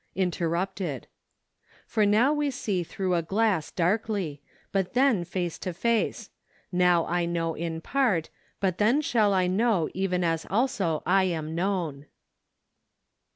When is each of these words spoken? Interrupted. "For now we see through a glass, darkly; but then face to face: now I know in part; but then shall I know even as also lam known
Interrupted. 0.15 1.05
"For 1.85 2.07
now 2.07 2.33
we 2.33 2.49
see 2.49 2.81
through 2.81 3.13
a 3.13 3.21
glass, 3.21 3.69
darkly; 3.69 4.41
but 4.71 4.95
then 4.95 5.23
face 5.23 5.59
to 5.59 5.73
face: 5.75 6.31
now 6.71 7.05
I 7.05 7.25
know 7.25 7.53
in 7.53 7.81
part; 7.81 8.31
but 8.59 8.79
then 8.79 9.01
shall 9.01 9.31
I 9.31 9.45
know 9.45 9.89
even 9.93 10.23
as 10.23 10.47
also 10.49 11.03
lam 11.05 11.53
known 11.53 12.07